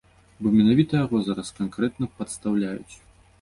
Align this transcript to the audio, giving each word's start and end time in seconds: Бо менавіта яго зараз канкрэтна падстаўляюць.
Бо 0.45 0.53
менавіта 0.59 0.93
яго 1.05 1.19
зараз 1.27 1.51
канкрэтна 1.59 2.09
падстаўляюць. 2.23 2.93